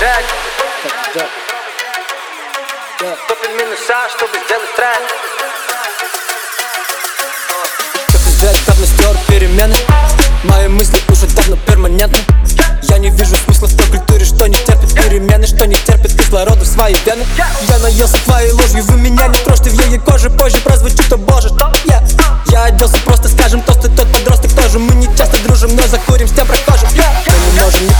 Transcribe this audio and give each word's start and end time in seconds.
Джек. 0.00 0.24
Топим 3.28 3.52
минуса, 3.58 4.08
чтобы 4.16 4.32
сделать 4.46 4.74
трек. 4.74 4.96
Как 8.06 8.20
избежать 8.22 8.64
давно 8.66 8.86
стер 8.86 9.16
перемены. 9.28 9.76
Мои 10.44 10.68
мысли 10.68 10.98
уже 11.10 11.26
давно 11.26 11.56
перманентны. 11.66 12.18
Я 12.84 12.96
не 12.96 13.10
вижу 13.10 13.36
смысла 13.36 13.66
в 13.66 13.76
той 13.76 13.88
культуре, 13.88 14.24
что 14.24 14.46
не 14.48 14.56
терпит 14.56 14.94
перемены 14.94 15.46
Что 15.46 15.66
не 15.66 15.76
терпит 15.76 16.16
кислорода 16.16 16.64
в 16.64 16.66
свои 16.66 16.94
вены. 17.04 17.26
Я 17.68 17.78
наелся 17.80 18.16
твоей 18.24 18.52
ложью, 18.52 18.82
вы 18.84 18.96
меня 18.96 19.26
не 19.26 19.38
трожьте 19.44 19.68
В 19.68 19.74
ее 19.84 20.00
коже 20.00 20.30
позже 20.30 20.56
прозвучит, 20.62 21.12
о 21.12 21.18
боже 21.18 21.48
yeah. 21.84 22.02
Я 22.50 22.64
оделся 22.64 22.96
просто, 23.04 23.28
скажем, 23.28 23.60
тост 23.62 23.84
и 23.84 23.88
тот 23.88 24.10
подросток 24.12 24.50
тоже. 24.52 24.78
Мы 24.78 24.94
не 24.94 25.06
часто 25.16 25.36
дружим, 25.44 25.76
но 25.76 25.86
закурим 25.86 26.26
с 26.26 26.32
тем 26.32 26.46
прохожим. 26.46 26.88
Мы 26.90 27.52
не 27.52 27.60
можем, 27.60 27.86
не 27.86 27.94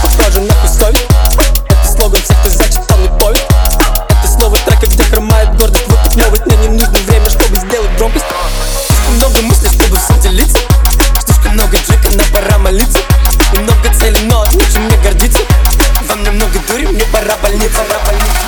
много 16.41 16.59
дури, 16.67 16.87
мне 16.87 17.03
пора 17.05 17.37
больница 17.37 17.81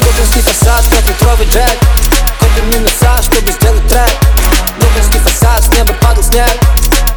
Лондонский 0.02 0.42
фасад, 0.42 0.84
трехлитровый 0.90 1.46
джек. 1.48 1.78
Копим 2.40 2.70
минуса, 2.70 3.22
чтобы 3.22 3.52
сделать 3.52 3.88
трек. 3.88 4.10
Лондонский 4.82 5.20
фасад, 5.20 5.64
с 5.64 5.68
неба 5.78 5.94
падал 6.02 6.24
снег. 6.24 6.50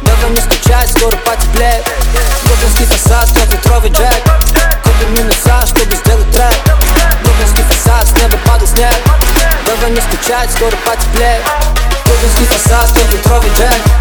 Давай 0.03 0.29
не 0.29 0.37
скучать, 0.37 0.89
скоро 0.91 1.15
потеплеет 1.17 1.83
Лондонский 2.47 2.85
фасад, 2.85 3.33
трехлитровый 3.33 3.89
джек. 3.89 4.23
Копим 4.83 5.13
минуса, 5.13 5.65
чтобы 5.65 5.95
сделать 5.95 6.31
трек. 6.31 6.55
Лондонский 7.25 7.63
фасад, 7.63 8.07
с 8.07 8.11
неба 8.21 8.37
падал 8.45 8.67
снег. 8.67 8.93
Давай 9.65 9.91
не 9.91 10.01
скучать, 10.01 10.51
скоро 10.51 10.75
потеплеет 10.85 11.41
Лондонский 12.05 12.45
фасад, 12.45 12.93
трехлитровый 12.93 13.49
джек 13.57 13.96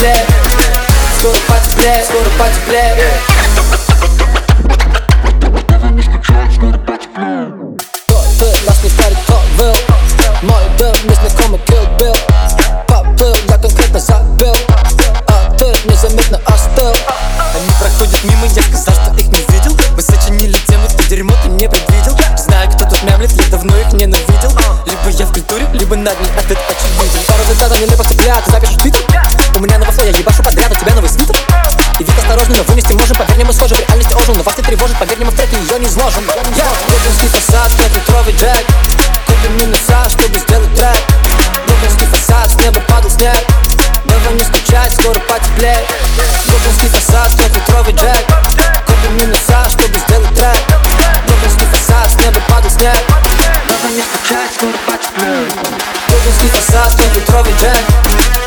потеплеет 0.00 0.26
Скоро 1.18 1.36
потеплеет, 1.48 2.06
скоро 2.06 2.30
потеплеет 2.38 3.22
ты, 8.38 8.46
нас 8.66 8.82
не 8.82 8.88
старит, 8.88 9.18
кто 9.24 9.38
был 9.58 9.76
Мой 10.42 10.62
был 10.78 10.94
незнакомый 11.04 11.60
Kill 11.66 11.98
Bill 11.98 12.18
Поплыл, 12.88 13.36
я 13.48 13.58
конкретно 13.58 14.00
забил 14.00 14.56
А 15.28 15.50
ты 15.58 15.66
незаметно 15.84 16.40
остыл. 16.46 16.94
Они 17.54 17.70
проходят 17.78 18.24
мимо, 18.24 18.46
я 18.46 18.62
сказал, 18.62 18.94
что 18.94 19.14
их 19.16 19.26
не 19.26 19.44
видел. 19.52 19.76
Мы 19.94 20.02
сочинили 20.02 20.56
тему, 20.66 20.86
ты 20.96 21.04
дерьмо 21.08 21.34
ты 21.42 21.48
не 21.48 21.68
предвидел. 21.68 22.16
Знаю, 22.38 22.70
кто 22.70 22.86
тут 22.86 23.02
мямлет, 23.02 23.32
я 23.32 23.44
давно 23.50 23.76
их 23.76 23.92
ненавидел. 23.92 24.52
Либо 24.86 25.08
я 25.10 25.26
в 25.26 25.32
культуре, 25.32 25.68
либо 25.74 25.96
над 25.96 26.18
ней 26.20 26.30
ответ 26.38 26.58
очевиден 26.68 27.26
Пару 27.26 27.44
цитат, 27.44 27.80
нелепых 27.80 28.06
цыплят, 28.06 28.44
ты 28.44 28.50
запишешь 28.52 28.76
твиттер 28.76 29.02
я 30.10 30.18
ебашу 30.18 30.42
подряд, 30.42 30.70
у 30.70 30.74
тебя 30.74 30.94
новый 30.94 31.08
свитер. 31.08 31.36
И 31.98 32.04
вид 32.04 32.18
осторожный, 32.18 32.58
но 32.58 32.64
вынести 32.64 32.92
можем, 32.94 33.16
поверь 33.16 33.36
мне, 33.36 33.44
мы 33.44 33.52
схожи 33.52 33.74
В 33.74 33.78
реальности 33.78 34.14
ожил, 34.14 34.34
но 34.34 34.42
вас 34.42 34.56
не 34.56 34.62
тревожит, 34.62 34.96
поверь 34.98 35.16
мне, 35.16 35.26
мы 35.26 35.32
в 35.32 35.36
треке 35.36 35.56
ее 35.56 35.78
не 35.78 35.86
изложим 35.86 36.24
Я 36.56 36.64
Лондонский 36.88 37.28
фасад, 37.28 37.72
трехлитровый 37.76 38.34
джек. 38.34 38.66
Купим 39.26 39.56
минуса, 39.58 40.08
чтобы 40.10 40.38
сделать 40.38 40.74
трек 40.74 40.98
Лондонский 41.68 42.06
фасад, 42.06 42.50
с 42.50 42.54
неба 42.56 42.80
падал 42.88 43.10
снег. 43.10 43.36
Давай 44.04 44.34
не 44.34 44.44
скучать, 44.44 44.92
скоро 44.92 45.18
потеплеет. 45.20 45.86
Лондонский 46.46 46.88
фасад, 46.88 47.36
трехлитровый 47.36 47.94
джек. 47.94 48.24
Купим 48.86 49.16
минуса, 49.16 49.68
чтобы 49.70 49.98
сделать 49.98 50.34
трек 50.34 50.58
Лондонский 51.28 51.66
фасад, 51.66 52.10
с 52.10 52.24
неба 52.24 52.40
падал 52.48 52.70
снег. 52.70 52.98
Давай 53.68 53.92
не 53.92 54.02
скучать, 54.02 54.50
скоро 54.56 54.78
потеплеет. 54.86 55.54
Лондонский 56.08 56.48
фасад, 56.48 56.96
трехлитровый 56.96 57.52
джек. 57.60 57.84
Купим 58.02 58.39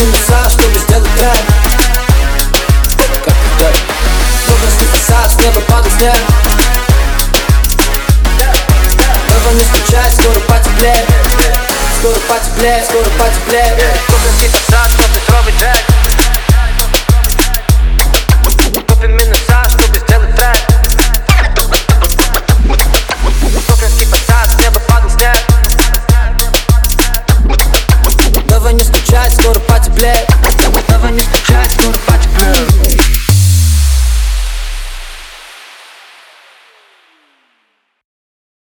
минуса, 0.00 0.50
чтобы 0.50 0.78
сделать 0.78 1.10
трек 1.14 1.36
Как 3.24 3.34
это? 3.34 3.72
Лондонский 4.48 4.86
фасад, 4.86 5.32
с 5.32 5.36
неба 5.42 5.60
падал 5.62 5.90
снег 5.98 6.16
Давай 9.28 9.54
не 9.54 9.60
скучай, 9.60 10.10
скоро 10.10 10.40
потеплеет. 10.40 11.06
Скоро 11.98 12.18
потеплеет, 12.28 12.84
скоро 12.84 13.04
потеплеет. 13.18 14.00
Лондонский 14.10 14.48
фасад, 14.48 14.90